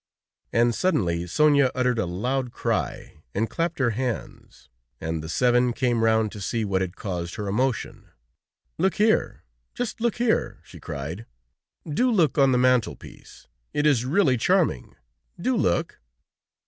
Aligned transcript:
And 0.51 0.73
suddenly 0.73 1.27
Sonia 1.27 1.69
uttered 1.75 1.99
a 1.99 2.07
loud 2.07 2.51
cry, 2.51 3.21
and 3.35 3.47
clapped 3.47 3.77
her 3.77 3.91
hands, 3.91 4.67
and 4.99 5.21
the 5.21 5.29
seven 5.29 5.73
came 5.73 6.03
round 6.03 6.31
to 6.31 6.41
see 6.41 6.65
what 6.65 6.81
had 6.81 6.95
caused 6.95 7.35
her 7.35 7.47
emotion. 7.47 8.07
"Look 8.79 8.95
here! 8.95 9.43
Just 9.75 10.01
look 10.01 10.15
here!" 10.15 10.59
she 10.63 10.79
cried. 10.79 11.27
"Do 11.87 12.09
look 12.11 12.39
on 12.39 12.51
the 12.51 12.57
mantel 12.57 12.95
piece! 12.95 13.45
It 13.75 13.85
is 13.85 14.03
really 14.03 14.37
charming! 14.37 14.95
Do 15.39 15.55
look!" 15.55 16.01